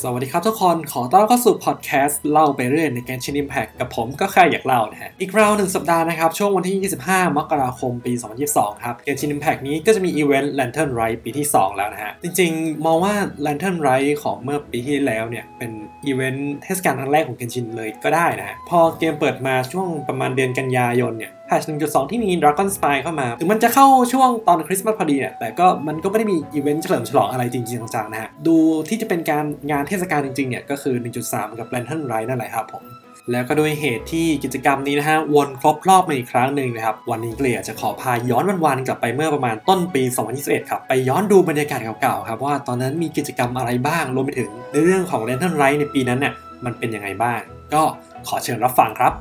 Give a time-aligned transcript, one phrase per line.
[0.00, 8.12] สวัสดีครับทุกคน ขอต้อนรับเข้าสู่พอดแคสต์เล่าไปเรื่อยใน Genshin Impact กับผมก็แค่อยากเล่านะฮะ อีกราวหนึ่งสัปดาห์นะครับ ช่วงวันที่ 25 มกราคมปี
[8.48, 13.14] 2022 ครับ Genshin Impact นี้ก็จะมีอีเวนต์ Lantern Rite ปีที่ 2 แล้วนะฮะ จริงๆ มองว่า
[13.46, 15.70] Lantern Ride ของเมื่อปีที่แล้วเนี่ย เป็น
[16.06, 28.56] อีเวนต์เทศกาลครั้งแรกของ Genshin เลยก็ได้นะฮะ พอเกมเปิดมาช่วงประมาณเดือนกันยายนเนี่ย patch 1.2 ที่มี Dragonspine เข้ามา ถึงมันจะเข้าช่วงตอนคริสต์มาสพอดีเนี่ยแต่ก็มันก็ไม่ได้มีอีเวนต์เฉลิมฉลองอะไรจริงๆจังๆนะฮะ ดู
[28.88, 30.94] ที่จะเป็นการงานเทศกาลจริงๆเนี่ยก็คือ
[31.26, 32.84] 1.3 กับ Lantern Ride นั่นแหละครับผม
[33.30, 40.02] แล้วก็โดยเหตุที่กิจกรรมนี้นะฮะวนครบรอบมาอีกครั้งหนึ่งนะครับ วันนี้ก็เลยอยจะขอพาย้อนวันๆกลับไปเมื่อประมาณต้นปี
[40.36, 47.40] 2021 ครับ ไปย้อนดูบรรยากาศเก่าๆครับ ว่าตอนนั้นมีกิจกรรมอะไรบ้างรวมไปถึงในเรื่องของ Lantern Ride ในปีนั้นเนี่ยมันเป็นยังไงบ้าง
[47.74, 47.82] ก็
[48.28, 49.12] ขอเชิญรับฟังครับ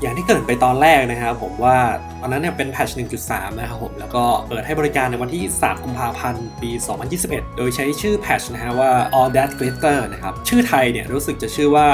[0.00, 1.76] อย่างที่เกิดไปตอนแรกนะครับผมว่า
[2.20, 6.70] ตอนนั้นเนี่ยเป็นแพทช์1.3 นะครับผมแล้วก็เปิดให้บริการในวันที่ 3 กุมภาพันธ์ ปี
[7.14, 11.88] 2021 โดยใช้ชื่อแพทช์นะฮะว่า All That Glitter นะครับ ชื่อไทยเนี่ยรู้สึกจะชื่อว่า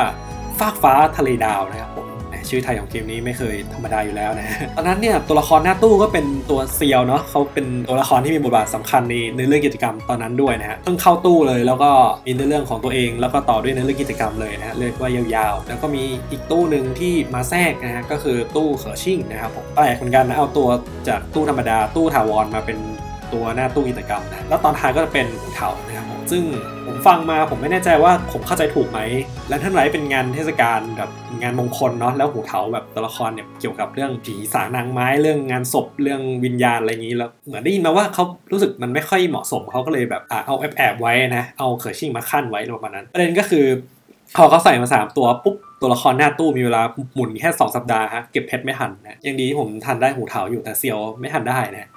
[0.59, 2.04] ฟากฟ้าทะเลดาวนะครับผม
[2.51, 11.91] ชื่อไทยของเกมนี้ไม่เคยธรรมดาอยู่แล้วนะตอนนั้นเนี่ยตัวละครหน้าตู้ก็เป็นตัวเซียวเนาะเขาเป็นตัวละครที่มีบทบาทสำคัญในในเรื่องกิจกรรมตอนนั้นด้วยนะฮะเพิ่งเข้าตู้เลยแล้วก็
[12.27, 20.69] มีในเรื่องของตัวเอง แล้วก็ต่อด้วยในเรื่องกิจกรรมเลยนะฮะเรียกว่ายาวๆ แล้วก็มีอีกตู้หนึ่งที่มาแทรกนะฮะก็คือตู้เขอชิ่งนะครับผมแปลกเหมือนกันนะเอาตัว
[21.09, 22.79] จากตู้ธรรมดาตู้ถาวรมาเป็น
[23.33, 26.43] ตัวหน้าตู้กิจกรรมนะแล้วตอนท้ายก็จะเป็นเถานะครับผม ซึ่ง
[26.87, 29.01] ผมฟังมาผมไม่แน่ใจว่าผมเข้าใจถูกไหม
[29.49, 31.11] และท่านไรเป็นงานเทศกาลแบบ
[31.43, 43.67] งานมงคลเนาะแล้วหูเถาแบบตัวละครเนี่ยเกี่ยวกับเรื่องผีสางนางไม้เรื่องงานศพเรื่องวิญญาณอะไรอย่างนี้แล้วเหมือนได้ยินมาว่าเขารู้สึกมันไม่ค่อยเหมาะสมเขาก็เลยแบบอะเอาแอบแอบไว้นะเอาเคอร์ชิ่งมาขั้นไว้ประมาณนั้นประเด็นก็คือ
[44.37, 46.83] พอเขาใส่มา 3 ตัวปุ๊บตัวละครหน้าตู้มีเวลา
[47.15, 51.89] หมุนแค่ 2 สัปดาห์ฮะเก็บเพชรไม่ทันนะยังดีที่ผมทันได้หูเถาอยู่แต่เซียวไม่ทันได้นะ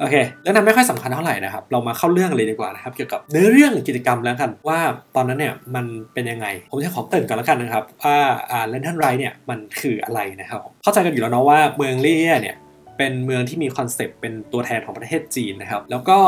[0.00, 4.80] โอเคเรื่องนั้นไม่ค่อยสำคัญเท่าไหร่นะครับ เรามาเข้าเรื่องเลยดีกว่านะครับ เกี่ยวกับเนื้อเรื่องกิจกรรมแล้วกันว่า
[5.16, 8.16] ตอนนั้นเนี่ยมันเป็นยังไง ผมจะขอเกริ่นก่อนแล้วกันนะครับว่า
[8.50, 12.56] อ่า Lantern Rite เนี่ยมันคืออะไรนะครับ เข้าใจกันอยู่แล้วเนาะว่าเมืองหลีเยว่เนี่ย
[12.98, 16.18] เป็นเมืองที่มีคอนเซปต์เป็นตัวแทนของประเทศจีนนะครับ แล้วก็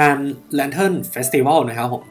[0.00, 0.18] งาน
[0.58, 2.02] Lantern Festival นะครับผม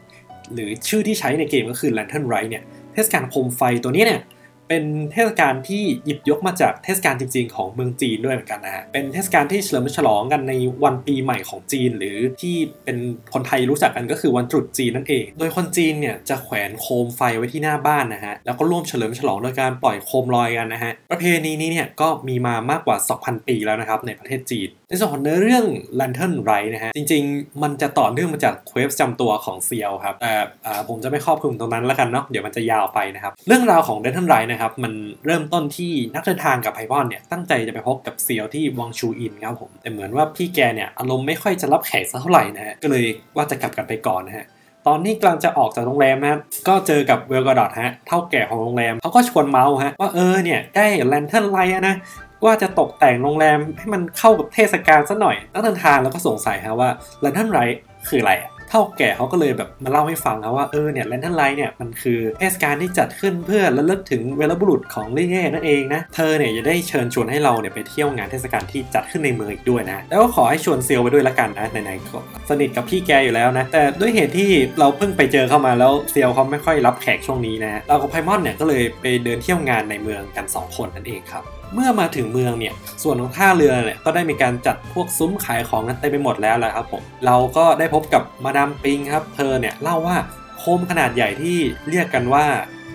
[0.54, 4.22] หรือชื่อที่ใช้ในเกมก็คือ Lantern Ride เนี่ยเทศกาลโคมไฟตัวนี้เนี่ย
[4.70, 12.56] เป็นเทศกาลที่หยิบยกมาจากเทศกาลจริง ๆ ของเมืองจีนด้วยเหมือนกันนะฮะ เป็นเทศกาลที่เฉลิมฉลองกันในวันปีใหม่ของจีน หรือที่
[12.86, 12.98] เป็น
[13.34, 25.66] คนไทยรู้จักกันก็คือวันตรุษจีนนั่นเอง โดยคนจีนเนี่ยจะแขวนโคมไฟไว้ที่หน้าบ้านนะฮะ แล้วก็ร่วมเฉลิมฉลองโดยการปล่อยโคมลอยกันนะฮะ ประเพณีนี้เนี่ยก็มีมามากกว่า 2,000 ปีแล้วนะครับในประเทศจีนในส่วนของเนื้อเรื่อง
[26.00, 30.34] Lantern Rite นะฮะ จริง ๆ มันจะต่อเนื่องมาจาก quest ประจำตัวของเซียวครับ แต่
[30.90, 34.94] ผมจะไม่ครอบคลุมตรงนั้นแล้วกันเนาะเดี๋ยวมันจะยาวไปนะครับ เรื่องราวของ Lantern Rite นะครับ มัน
[35.26, 43.06] เริ่มต้นที่นักเดินทางกับไพมอนเนี่ย ตั้งใจจะไปพบกับเซียวที่ Wangshu Inn ครับผมแต่เหมือนว่าพี่แกเนี่ยอารมณ์ไม่ค่อยจะรับแขกสักเท่าไหร่นะฮะก็เลย
[43.36, 44.46] ว่าจะกลับกันไปก่อนนะฮะ
[44.88, 51.96] ตอนนี้กำลังจะออกจากโรงแรมนะก็เจอกับ Verr Goldet ฮะเถ้าแก่ของโรงแรมเขาก็ชวนเมาท์ฮะว่าเออเนี่ยได้ Lantern Rite นะ
[52.46, 56.90] ว่าจะตกแต่งโรงแรมให้มันเข้ากับเทศกาลซะหน่อยนักเดินทางแล้วก็สงสัยฮะว่า
[57.22, 72.20] Lantern Rite คืออะไรอะ เถ้าแก่เขาก็เลยแบบมาเล่าให้ฟังนะว่าเออเนี่ย Lantern Rite เนี่ยมันคือเทศกาลที่จัดขึ้นเพื่อระลึกถึงวีรบุรุษของหลีเยว่นั่นเองนะเธอเนี่ยจะได้เชิญชวนให้เราเนี่ยไปเที่ยวงานเทศกาลที่จัดขึ้นในเมืองอีกด้วยนะแล้วก็ขอให้ชวนเซียวไปด้วยละกันนะไหนๆก็
[72.50, 82.74] สนิทกับพี่แกอยู่แล้วนะแต่ด้วยเหตุที่เราเพิ่งไปเจอเข้ามาแล้วเซียวเขาไม่ค่อยรับแขกช่วงนี้นะเรากับไพมอนเนี่ยก็เลยไปเดินเที่ยวงานในเมืองกัน 2 คนนั่นเองครับ เมื่อมาถึงเมืองเนี่ย
[83.04, 90.18] ส่วนของท่าเรือเนี่ยก็ได้มีการจัดพวกซุ้มขายของกันเต็มไปหมดแล้วแหละครับผม เราก็ได้พบกับมาดามปิงครับ เธอเนี่ยเล่าว่า
[90.60, 91.58] โคมขนาดใหญ่ที่
[91.90, 92.46] เรียกกันว่า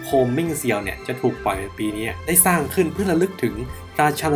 [0.05, 3.55] โคมมิ่งเซียวเนี่ยจะถูกปล่อยในปีนี้ได้สร้างขึ้นเพื่อระลึกถึง
[4.01, 4.29] ราชา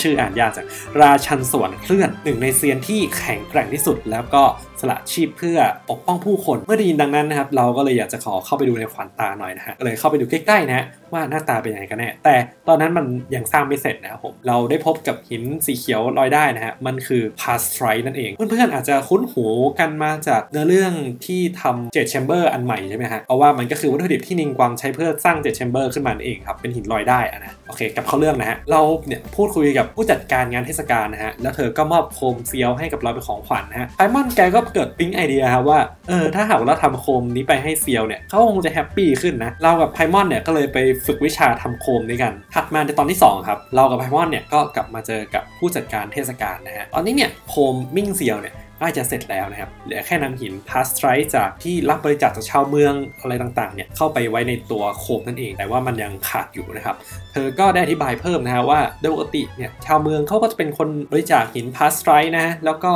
[0.00, 0.66] ชื่ออ่านยากจัง
[1.00, 4.42] ราชันสวรรค์เคลื่อนหนึ่งในเซียนที่แข็งแกร่งที่สุด แล้วก็
[4.82, 5.58] สละชีพเพื่อ
[5.90, 12.34] ปกป้องผู้คน เมื่อได้ยินดังนั้นนะครับเราก็เลยอยากจะขอเข้าไปดูในขวัญตาหน่อยนะฮะก็เลยเข้าไปดูใกล้ๆนะฮะว่าหน้าตาเป็นยังไงกันแน่แต่
[12.68, 19.46] ตอนนั้นมันยังสร้างไม่เสร็จนะครับผมเราได้พบกับหินสีเขียวลอยได้นะฮะมันคือ Plaustrite นั่นเอง เพื่อนๆอาจจะคุ้นหู
[19.80, 20.92] กันมาจากเนื้อเรื่อง
[21.26, 51.06] ที่ทำ Jade Chamber อันใหม่ใช่ไหมฮะเพราะว่ามันก็คือวัตถุดิบที่นิงกวางใช้เพื่อสร้าง Jade Chamber ขึ้นมานั่นเองครับเป็นหินลอยได้อะนะโอเคกับเขาเรื่องนะฮะเราเนี่ยพูดคุยกับผู้จัดการงานเทศกาลนะฮะแล้วเธอก็มอบโคมเซียวให้กับเราเป็นของขวัญนะฮะไพมอนแกก็เกิดปิ๊งไอเดียครับว่าเออถ้าหากเราทำโคมนี้ไปให้เซียวเนี่ยเขาคงจะ happy ขึ้นนะเรากับไพมอนเนี่ยก็เลยไปฝึกวิชาทำโคมด้วยกันถัดมาในตอนที่2ครับเรากับไพมอนเนี่ยก็กลับมาเจอกับผู้จัดการเทศกาลนะฮะตอนนี้เนี่ยโคมมิ่งเซียวเนี่ยใกล้จะเสร็จแล้วนะครับ เหลือแค่นำหิน Plaustrite
[51.36, 56.96] จากที่รับบริจาคจากชาวเมืองอะไรต่างๆเนี่ยเข้าไปไว้ในตัวโคมนั่นเอง แต่ว่ามันยังขาดอยู่นะครับ
[57.32, 62.92] เธอก็ได้อธิบายเพิ่มนะฮะว่าโดยปกติเนี่ยชาวเมืองเขาก็จะเป็นคนบริจาคหิน Plaustrite นะแล้วก็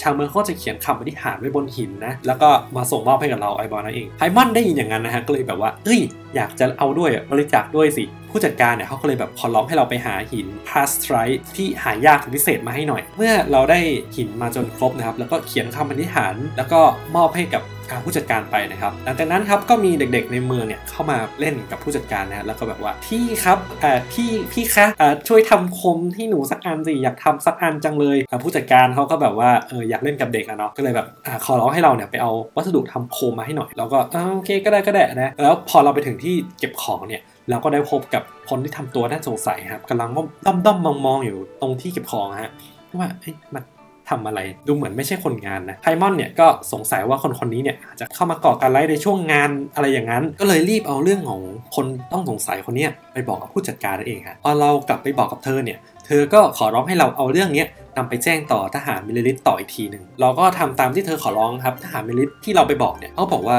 [0.00, 6.00] ชาวเมืองเขาจะเขียนคำอธิษฐานไว้บนหินนะ แล้วก็มาส่งมอบให้กับเราไอบอลนั่นเองไพมอนได้ยินอย่างนั้นนะฮะ ก็เลยแบบว่า เอ้ย
[6.36, 11.14] อยากจะเอาด้วยบริจาคด้วยสิ ผู้จัดการเนี่ยเขาก็เลยแบบขอร้องให้เราไปหาหินพาสไตร
[11.56, 13.80] ที่หายากพิเศษมาให้หน่อย เมื่อเราได้
[14.16, 16.80] หินมาจนครบนะครับ แล้วก็เขียนคำอธิษฐาน แล้วก็
[17.16, 17.62] มอบให้กับ
[18.04, 33.98] ผู้จัดการไปนะครับหลังจากนั้นครับก็มีเด็กๆในเมืองเนี่ยเข้ามาเล่นกับผู้จัดการนะแล้วก็แบบว่าพี่ครับอ่าพี่พี่คะอ่าช่วยทำคมที่หนูสักอันสิอยากทำสักอันจังเลยผู้จัดการเขาก็แบบว่าเอออยากเล่นกับเด็กอะเนาะก็เลยแบบอ่าขอร้องให้เราเนี่ยไปเอาวัสดุทำโคมมาให้หน่อย แล้วก็
[34.34, 40.10] โอเคก็ได้ก็ได้นะแล้วพอเราไปถึงที่เก็บของเนี่ยเราก็ได้พบกับคนที่ทำตัวน่าสงสัยครับกำลัง
[40.46, 42.52] ด้อมด้อมมองมองอยู่ตรงที่เก็บของฮะ
[42.98, 43.62] ว่าเฮ้ยมัน
[44.10, 51.40] ทำอะไร ดูเหมือนไม่ใช่คนงานนะไพมอนเนี่ยก็สงสัยว่าคนคนนี้เนี่ยอาจจะเข้ามาก่อการร้ายในช่วงงานอะไรอย่างนั้น ก็เลยรีบเอาเรื่องของ
[51.74, 57.64] คนต้องสงสัยคนนี้ไปบอกกับผู้จัดการนั่นเองฮะพอเรากลับไปบอกกับเธอเนี่ยเธอก็ขอร้องให้เราเอาเรื่องนี้
[57.96, 63.56] นำไปแจ้งต่อทหาร Millelith ต่ออีกทีหนึ่งเราก็ทำตามที่เธอขอร้องครับทหาร Millelith ที่เราไปบอกเนี่ยเขาบอกว่า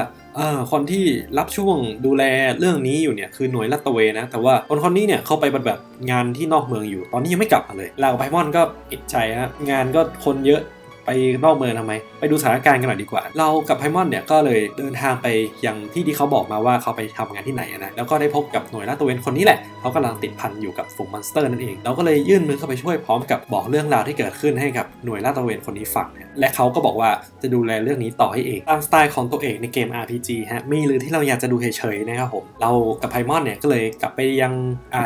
[0.71, 1.05] คนที่
[1.37, 2.23] รับช่วงดูแล
[2.59, 10.61] เรื่องนี้อยู่เนี่ยคือหน่วยลาดตระเวนนะ แต่ว่าคนคนนี้เนี่ยเขาไปปฏิบัติงานที่นอกเมืองอยู่ ตอนนี้ยังไม่กลับมาเลยเรากับไพมอนก็เอ๊ะใจฮะงานก็คนเยอะ
[11.05, 11.09] ไป
[11.43, 15.27] นอกเมืองทำไมไปดูสถานการณ์กันหน่อยดีกว่า เรากับไพมอนเนี่ยก็เลยเดินทางไป
[15.65, 27.09] ยังที่ที่เขาบอกมาว่าเขาไปทำงานที่ไหนนะแล้วก็ได้พบกับหน่วยลาดตระเวนคนนี้แหละเขากำลังติดพันอยู่กับฝูง monster นั่นเองเราก็เลยยื่นมือเข้าไปช่วยพร้อมกับบอกเรื่องราวที่เกิดขึ้นให้กับหน่วยลาดตระเวนคนนี้ฟังเนี่ยและเขาก็บอกว่า
[27.41, 32.71] จะดูแลเรื่องนี้ต่อให้เองตามสไตล์ของตัวเอกในเกม RPG ฮะมีหรือที่เราอยากจะดูเฉยๆนะครับผมเรา
[33.01, 34.53] กับไพมอนเนี่ยก็เลยกลับไปยัง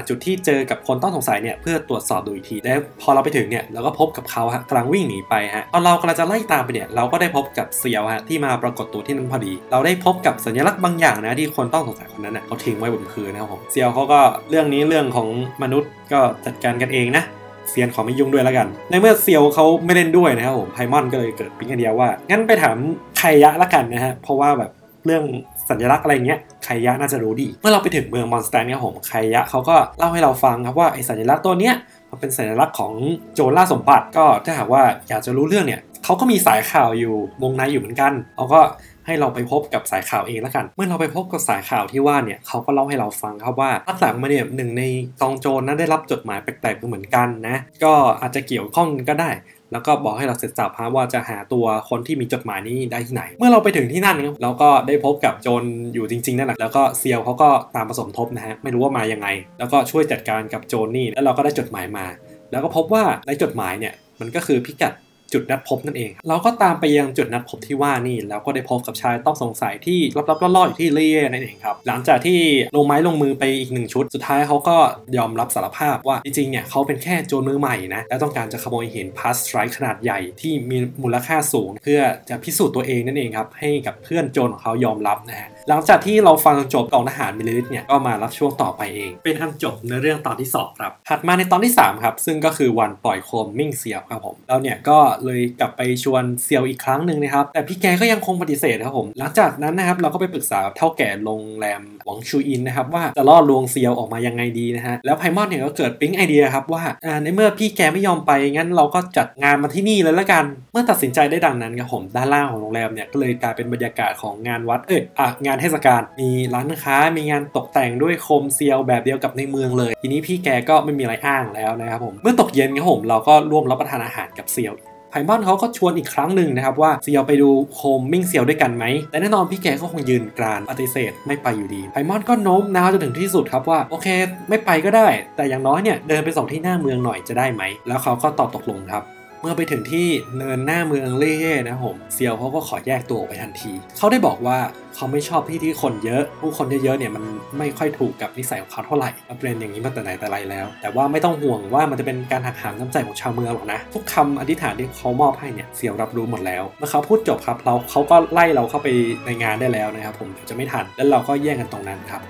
[0.07, 14.19] จุดที่เจอกับคนต้องสงสัยเนี่ยเพื่อตรวจสอบดูอีกทีแล้วพอเราไปถึงเนี่ยเราก็พบกับเขาฮะกำลังวิ่งหนีไปฮะตอนเรากำลังจะไล่ตามไปเนี่ยเราราก็ได้พบกับเซียวฮะที่มาปรากฏตัวที่นั่นพอดี เราได้พบกับสัญลักษณ์บางอย่างนะที่คนต้องสงสัยคนนั้นเน่ยเขาทิ้งไว้บนพื้นนะครับผมเซียวเขาก็
[14.49, 15.27] เรื่องนี้เรื่องของ
[15.63, 17.23] มนุษย์ก็จัดการกันเองนะ
[17.69, 22.77] เซียนขอไม่ยุ่งด้วยแล้วกัน ในเมื่อเซียวเขาไม่เล่นด้วยนะครับผมไพมอนก็เลยเกิดปิ๊งไอเดียว่า งั้นไปถาม
[23.17, 24.71] ไคยะละกันนะฮะ เพราะว่าแบบ
[25.05, 25.23] เรื่อง
[25.69, 31.73] สัญลักษณ์อะไรเงี้ยไคยะน่าจะรู้ดี เมื่อเราไปถึงเมืองมอนด์สตัดท์เนี่ยผมไคยะเขาก็เล่าให้เราฟังครับว่าไอสัญลักษณ์ตัวเนี้ย
[32.09, 32.93] มันเป็นสัญลักษณ์ของ
[33.35, 38.61] โจรล่าสมบัติก็ถ้าหากว่าอยากจะรู้เรื่องเนี่ย เขาก็มีสายข่าวอยู่วงในอยู่เหมือนกันเขาก็
[39.05, 44.83] ให้เราไปพบกับสายข่าวเองแล้วกัน เมื่อเราไปพบกับสายข่าวที่ว่าเนี่ยเขาก็เล่าให้เราฟังครับว่าพักหลังมาเนี่ยหนึ่งใน
[45.21, 49.29] กองโจรนั้นได้รับจดหมายแปลกๆเหมือนกันนะ ก็อาจจะเกี่ยวข้องก็ได้
[49.71, 55.63] แล้วก็บอกให้เราเสร็จสับว่าจะหาตัวคนที่มีจดหมายนี้ได้ที่ไหน เมื่อเราไปถึงที่นั่นเราก็ได้พบกับโจร
[55.93, 59.27] อยู่จริงๆนั่นแหละแล้วก็เซียวเขาก็ตามผสมทบนะฮะไม่รู้ว่ามายังไง
[59.59, 62.05] แล้วก็ช่วยจัดการกับโจรนี่แล้วเราก็ได้จดหมายมา
[62.51, 64.93] แล้วก็พบว่าในจดหมายเนี่ยมันก็คือพิกัด
[65.33, 69.99] จุดนัดพบนั่นเอง เราก็ตามไปยังจุดนัดพบที่ว่านี่ แล้วก็ได้พบกับชายต้องสงสัยที่
[70.29, 72.39] ลับๆล่อๆอยู่ที่ท่าเรือนั่นเองครับ หลังจากที่
[72.75, 74.77] ลงไม้ลงมือไปอีกหนึ่งชุด สุดท้ายเขาก็
[75.17, 94.97] ยอมรับสารภาพว่าจริงๆ เนี่ยเขาเป็นแค่โจรมือใหม่นะ และต้องการจะขโมยหิน Plaustrite ขนาดใหญ่ที่มีมูลค่าสูง เพื่อจะพิสูจน์ตัวเองนั่นเองครับ ให้กับเพื่อนโจรของเขายอมรับนะฮะหลังจากที่เราฟังจบกองทหาร Millelith เนี่ยก็มารับช่วงต่อไปเอง เป็นอันจบในเรื่องตอนที่ 2 ครับถัดมาในตอนที่ 3 ครับ ซึ่งก็คือวันปล่อยโคมมิ่งเซียวครับผมเราเนี่ยก็
[95.27, 106.83] เลยกลับไปชวนเซียวอีกครั้งหนึ่งนะครับ แต่พี่แกก็ยังคงปฏิเสธครับผม หลังจากนั้นนะครับเราก็ไปปรึกษาเถ้าแก่โรงแรม Wangshu Inn นะครับว่าจะล่อลวงเซียวออกมายังไงดีนะฮะ แล้วไพมอนเนี่ยก็เกิดปิ๊งไอเดียครับว่า
[107.23, 124.73] ในเมื่อพี่แกไม่ยอมไปงั้นเราก็จัดงานมาที่นี่เลยละกัน เมื่อตัดสินใจได้ดังนั้นครับผมด้านล่างของโรงแรมเนี่ยก็เลยกลายเป็นบรรยากาศของงานวัดเอออะงานเทศกาลมีร้านค้ามีงานตกแต่งด้วยโคมเซียวแบบเดียวกับในเมืองเลย ทีนี้พี่แกก็ไม่มีอะไรอ้างแล้วนะครับผมเมื่อตกเย็นครับผมเราก็ร่วมรับประทานอาหารกับเซียว
[125.13, 134.07] ไพมอนเขาก็ชวนอีกครั้งหนึ่งนะครับว่าเซียวไปดูโคมมิ่งเซียวด้วยกันไหมแต่แน่นอนพี่แกก็คงยืนกรานปฏิเสธไม่ไปอยู่ดีไพมอนก็โน้มน้าวจนถึงที่สุดครับว่าโอเค
[134.49, 139.03] ไม่ไปก็ได้ แต่อย่างน้อยเนี่ยเดินไปส่งที่หน้าเมืองหน่อยจะได้ไหม แล้วเขาก็ตอบตกลงครับ
[139.43, 140.07] เมื่อไปถึงที่
[140.37, 144.57] เนินหน้าเมืองเล่เย่นะผมเซียวเขาก็ขอแยกตัวออกไปทันที เขาได้บอกว่า
[144.95, 147.23] เขาไม่ชอบที่ที่คนเยอะ ผู้คนเยอะๆเนี่ยมัน
[147.57, 149.09] ไม่ค่อยถูกกับนิสัยของเขาเท่าไหร่
[149.39, 158.87] เป็นอย่างนี้มาแต่ไหนแต่ไรแล้ว แต่ว่าไม่ต้องห่วงว่ามันจะเป็นการหักหางน้ำใจของชาวเมืองหรอกนะ ทุกคำอธิษฐานที่เขามอบให้เนี่ยเซียวรับรู้หมดแล้ว เมื่อเขาพูดจบครับเราเขาก็ไล่เราเข้าไป
[159.25, 162.21] ในงานได้แล้วนะครับผมเดี๋ยวจะไม่ทัน แล้วเราก็แย่งกันตรงนั้นครับ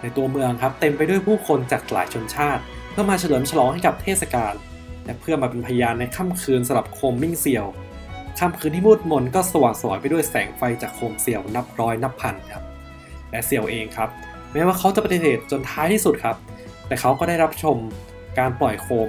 [0.00, 2.62] ในตัวเมืองครับเต็มไปด้วยผู้คนจากหลายชนชาติ
[2.92, 4.54] เพื่อมาเฉลิมฉลองให้กับเทศกาล
[5.04, 7.66] และเพื่อมาเป็นพยานในค่ำคืนสำหรับโคมมิ่งเซียว
[8.38, 12.62] ค่ำคืนที่มืดมนก็สว่างสวยไปด้วยแสงไฟจากโคมเซียวนับร้อยนับพันครับ
[13.30, 14.08] และเซียวเองครับ
[14.52, 16.36] แม้ว่าเขาจะปฏิเสธจนท้ายที่สุดครับ
[16.86, 17.76] แต่เขาก็ได้รับชม
[18.38, 19.08] การปล่อยโคม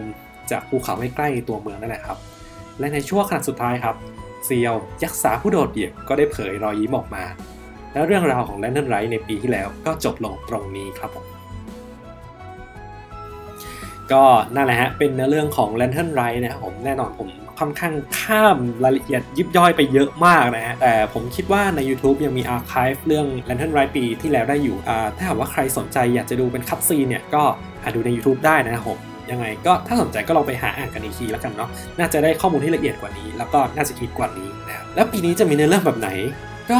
[0.51, 2.17] จากภูเขาใกล้ๆตัวเมืองนั่นแหละครับ
[2.79, 3.95] และในช่วงขณะสุดท้ายครับ
[4.45, 7.23] เซียวยักษ์สาผู้โดดเดี่ยวก็ได้เผยรอยยิ้มออกมา
[7.93, 11.40] และเรื่องราวของแลนเดนไรท์ในปีที่แล้วก็จบลงตรงนี้ครับผม
[14.13, 14.23] ก็
[14.55, 24.77] นั่นแหละฮะเป็นเนื้อเรื่องของ Lantern Ride นะครับผมแน่นอนผมค่อนข้างข้ามรายละเอียดยิบย่อยไปเยอะมากนะฮะ แต่ผมคิดว่าใน YouTube ยังมีอาร์คีฟเรื่อง Lantern Ride ปีที่แล้วได้อยู่
[25.17, 27.43] ถ้าหากว่าใครสนใจอยากจะดูเป็นคัตซีเนี่ย ก็
[27.83, 28.99] หาดูใน YouTube ได้นะครับผม
[29.31, 36.09] ยังไงก็ถ้าสนใจก็ลองไปหาอ่านกันอีกทีแล้วกันเนาะน่าจะได้ข้อมูลที่ละเอียดกว่านี้ แล้วก็น่าจะคิดกว่านี้นะครับแล้วปีนี้จะมีเนื้อเรื่องแบบไหน
[36.71, 36.79] ก็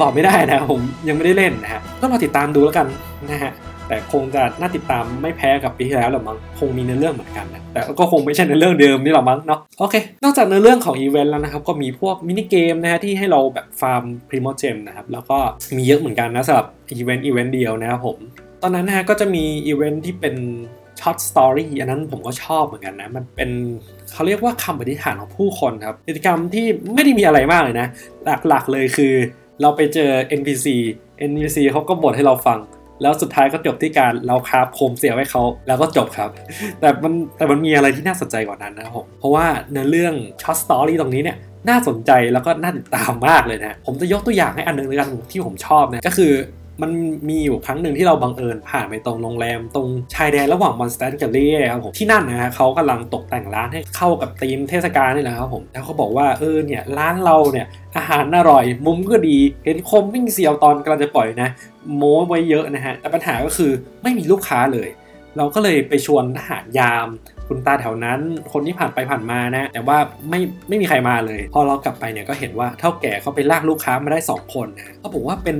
[0.00, 2.86] บอกไม่ได้นะผมยังไม่ได้เล่นนะฮะก็รอติดตามดูแล้วกัน
[3.30, 3.52] นะฮะ
[3.88, 15.38] แต่คงจะน่าติดตามไม่แพ้กับปีที่แล้วหรอกมั้งคงมีเนื้อเรื่องเหมือนกันนะแต่ก็คงไม่ใช่เนื้อเรื่องเดิมนี่หรอกมั้งเนาะโอเค นอกจากเนื้อเรื่องของอีเวนต์แล้วนะครับก็มีพวก mini game นะฮะที่ให้เราแบบ farm Primogem นะครับแล้วก็
[15.76, 18.18] มีเยอะเหมือนกันนะสำหรับ event event เดียวนะครับผม
[18.62, 20.36] ตอนนั้นนะฮะก็จะมีอีเวนต์ที่เป็น
[21.00, 23.50] short story อันนั้นผมก็ชอบเหมือนกันนะ มันเป็น
[24.12, 27.86] เขาเรียกว่าคำอธิษฐานของผู้คนครับกิจกรรมที่ไม่ได้มีอะไรมากเลยนะ
[28.48, 29.12] หลักๆเลยคือ
[29.60, 30.10] เราไปเจอ
[30.40, 30.66] NPC
[31.30, 32.58] NPC เขาก็บ่นให้เราฟัง
[33.02, 36.30] แล้วสุดท้ายก็จบที่การเรา craft โคมเซียวให้เขาแล้วก็จบครับ
[36.80, 41.36] แต่มันแต่มันมีอะไรที่น่าสนใจกว่านั้นนะครับผมเพราะว่าในเรื่อง short story ตรงนี้เนี่ย
[41.68, 46.32] น่าสนใจแล้วก็น่าติดตามมากเลยนะผมจะยกตัวอย่างให้อันนึงเลยกันที่ผมชอบนะก็คือ
[46.82, 46.90] มัน
[47.28, 61.48] มีอยู่ครั้งหนึ่งที่เราบังเอิญผ่านไปตรงโรงแรม ตรงชายแดนระหว่างมอนด์สตัดท์กับหลีเยว่ครับผมที่นั่นนะฮะเขากำลังตกแต่งร้านให้เข้ากับธีมเทศกาลนี่แหละครับผมแล้วเขาบอกว่าเออเนี่ยร้านเราเนี่ยอาหารอร่อย มุมก็ดี เห็นโคมมิ่งเซียวตอนกำลังจะปล่อยนะ
[61.96, 63.70] โม้ไว้เยอะนะฮะแต่ปัญหาก็คือ
[64.02, 64.88] ไม่มีลูกค้าเลย
[65.36, 67.06] เราก็เลยไปชวนทหารยาม
[67.52, 68.20] คุณตาแถวนั้น
[68.52, 69.98] คนที่ผ่านไปผ่านมานะ แต่ว่า
[70.30, 75.56] ไม่ไม่มีใครมาเลย พอเรากลับไปเนี่ยก็เห็นว่าเถ้าแก่เขาไปลากลูกค้ามาได้ 2 คนนะเขาบอกว่าเป็น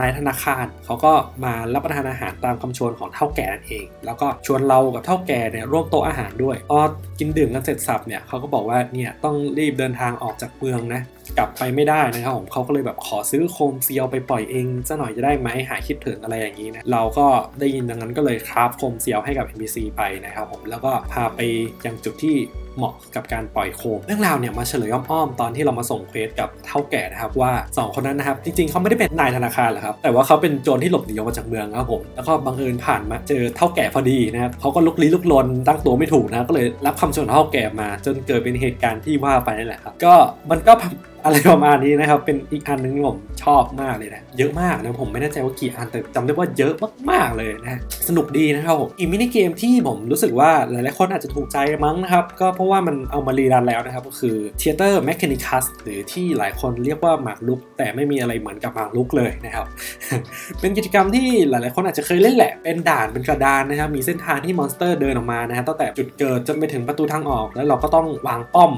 [0.00, 1.12] นายธนาคารเขาก็
[1.44, 6.78] มารับประทานอาหารตามคำชวนของเถ้าแก่นั่นเอง แล้วก็ชวนเรากับเถ้าแก่เนี่ยร่วมโต๊ะอาหารด้วยพอ
[7.18, 11.02] กินดื่มกันเสร็จสรรพเนี่ยเขาก็บอกว่าเนี่ยต้องรีบเดินทางออกจากเมืองนะ
[11.38, 17.26] กลับไปไม่ได้นะครับผมเขาก็เลยแบบขอซื้อโคมเซียวไปปล่อยเองซะหน่อยจะได้ไหมหายคิดถึงอะไรอย่างนี้นะเราก็
[17.60, 21.40] ได้ยินดังนั้นก็เลย craft โคมเซียวให้กับ NPC ไปนะครับผมแล้วก็พาไป
[21.86, 22.36] ยังจุดที่
[22.76, 40.14] เหมาะกับการปล่อยโคม เรื่องราวเนี่ยมาเฉลยอ้อมๆตอนที่เรามาส่ง quest กับเถ้าแก่นะครับว่า 2 คนนั้นนะครับ จริงๆเขาไม่ได้เป็นนายธนาคารหรอกครับ แต่ว่าเขาเป็นโจรที่หลบหนีออกมาจากเมืองครับผม แล้วก็บังเอิญผ่านมาเจอเถ้าแก่พอดีนะครับเขาก็ลุกลี้ลุกลนตั้งตัวไม่ถูกนะก็เลยรับคำชวนเถ้าแก่มา จนเกิดเป็นเหตุการณ์ที่ว่าไปนั่นแหละครับก็
[40.50, 40.74] มันก็
[41.26, 46.74] อะไรประมาณนี้นะครับ เป็นอีกอันนึงผมชอบมากเลยนะ เยอะมากนะผมไม่แน่ใจว่ากี่อันแต่จำได้ว่าเยอะ
[47.10, 59.66] มากๆเลยนะ สนุกดีนะครับผมอีกมินิเกมที่ผมรู้สึกว่าหลายๆคนอาจจะถูกใจมั้งนะครับ ก็เพราะราะว่ามันเอามารีรันแล้วนะครับ ก็คือ Theater Mechanicus หรือที่หลายคนเรียกว่าหมากลุก แต่ไม่มีอะไรเหมือนกับหมากลุกเลยนะครับ
[60.60, 68.72] เป็นกิจกรรมที่หลายๆ คนอาจจะเคยเล่นแหละ เป็นด่านเป็นกระดานนะครับ มีเส้นทางที่มอนสเตอร์เดินออกมานะฮะตั้งแต่จุดเกิดจนไปถึงประตูทางออก แล้วเราก็ต้องวางป้อม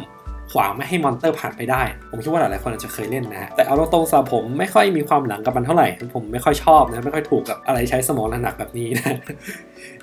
[0.53, 9.17] ขวางไม่ให้ monster ผ่านไปได้ ผมคิดว่าหลายๆคนอาจจะเคยเล่นนะฮะ แต่เอาตรงๆสำหรับผมไม่ค่อยมีความหลังกับมันเท่าไหร่ ผมไม่ค่อยชอบนะ ไม่ค่อยถูกกับอะไรใช้สมองหนักแบบนี้นะ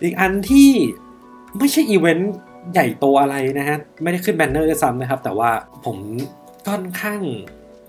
[0.04, 0.70] อีกอันที่
[1.58, 2.34] ไม่ใช่อีเวนต์
[2.74, 5.50] ใหญ่โตอะไรนะฮะ ไม่ได้ขึ้น banner ด้วยซ้ำนะครับ แต่ว่า
[5.86, 5.98] ผม
[6.70, 7.20] ค่อนข้าง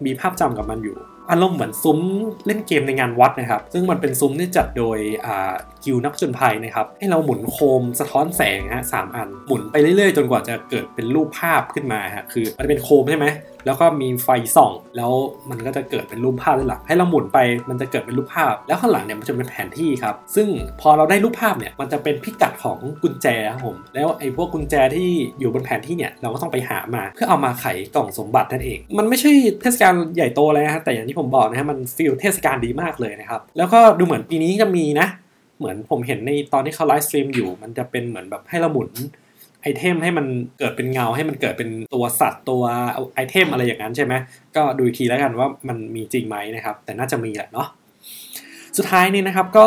[0.04, 0.96] มีภาพจำกับมันอยู่
[1.30, 1.98] อารมณ์เหมือนซุ้ม
[2.46, 4.98] เล่นเกมในงานวัดนะครับ ซึ่งมันเป็นซุ้มที่จัดโดย
[5.84, 13.26] กิวนักผจญภัยนะครับ ให้เราหมุนโคมสะท้อนแสงฮะสามอัน หมุนไปเรื่อยๆ จนกว่าจะเกิดเป็นรูปภาพขึ้นมาฮะคือมันเป็นโคมใช่ไหม
[13.66, 15.12] แล้วก็มีไฟส่อง แล้ว
[15.50, 17.38] มันก็จะเกิดเป็นรูปภาพได้หลักให้เราหมุนไป
[17.68, 20.48] มันจะเกิดเป็นรูปภาพ แล้วข้างหลังเนี่ยมันจะเป็นแผนที่ครับ ซึ่ง
[20.80, 29.30] พอเราได้รูปภาพเนี่ยมันจะเป็นพิกัดของกุญแจครับผม แล้วไอ้พวกกุญแจที่อยู่บนแผนที่เนี่ยเราก็ต้องไปหามา เพื่อเอามาไขกล่องสมบัตินั่นเอง มันไม่ใช่
[29.62, 35.06] เทศกาลใหญ่โตเลยนะแต่อย่างที่ผมบอกนะฮะมัน feel เทศกาลดีมากเลยนะครับ แล้วก็ดูเหมือนปีนี้จะมีนะ
[35.58, 38.90] เหมือนผมเห็นในตอนที่เขา livestream อยู่ มันจะเป็นเหมือนแบบให้เราหมุน
[39.62, 40.26] item ให้มัน
[40.58, 42.62] เกิดเป็นเงาให้มันเกิดเป็นตัวสัตว์ตัว
[43.14, 44.14] item อะไรอย่างนั้นใช่ไหม
[44.56, 47.68] ก็ดูอีกทีแล้วกันว่ามันมีจริงไหมนะครับ แต่น่าจะมีแหละเนาะ
[48.78, 49.66] สุดท้ายนี่นะครับก็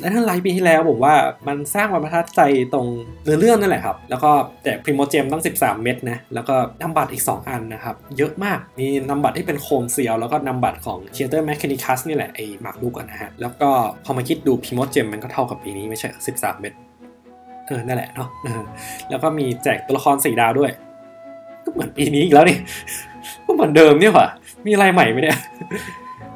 [0.00, 1.14] ในทั้ง Rite ปีที่แล้วผมว่า
[1.48, 2.40] มันสร้างความประทับใจ
[2.74, 2.86] ตรง
[3.24, 4.30] เนื้อเรื่องนั่นแหละครับ แล้วก็
[4.64, 13.70] แจก Primogem ตั้ง 13 เม็ดนะ แล้วก็นามบัตรอีก 2 อันนะครับ เยอะมาก มีนามบัตรที่เป็นโคมเซียว แล้วก็นามบัตรของ Theater Mechanicus นี่แหละ ไอ้หมากรุกกันนะฮะ แล้วก็
[14.04, 16.72] พอมาคิดดู Primogem มันก็เท่ากับปีนี้ไม่ใช่ 13 เม็ด
[17.66, 18.28] เออนั่นแหละเนาะ
[19.10, 20.70] แล้วก็มีแจกตัวละครสี่ดาวด้วย
[21.64, 22.58] ก็เหมือนปีนี้อีกแล้วนี่
[23.44, 24.28] ก็เหมือนเดิมเนี่ยว่ะ
[24.66, 25.38] มีอะไรใหม่ไหมเนี่ย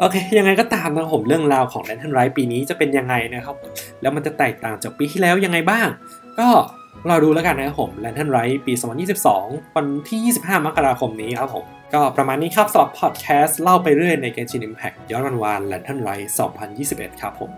[0.02, 3.56] โอเค ยังไงก็ตามนะผมเรื่องราวของแลนทันไรปีนี้จะเป็นยังไงนะครับ
[4.02, 5.86] แล้วมันจะแตกต่างจากปีที่แล้วยังไงบ้าง
[6.38, 6.48] ก็
[7.08, 8.72] รอดูแล้วกันนะครับผมแลนทันไรปี
[9.24, 16.10] 2022 วันที่ 25 มกราคมนี้ครับผม ก็ประมาณนี้ครับสำหรับพอดแคสต์เล่าไปเรื่อยในเกมชินอิมแพคย้อนวันวานแลนทันไร
[16.66, 17.50] 2021 ครับผม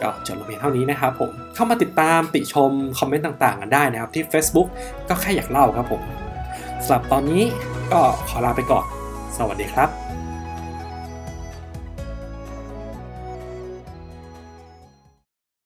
[0.00, 4.68] ก็จบลงเพียงเท่านี้นะครับผม เข้ามาติดตามติชม คอมเมนต์ต่างๆ กันได้นะครับ ที่ Facebook
[5.08, 6.02] ก็แค่อยากเล่าครับผม
[6.84, 7.42] สำหรับตอนนี้
[7.92, 8.86] ก็ขอลาไปก่อน
[9.38, 10.01] สวัสดีครับ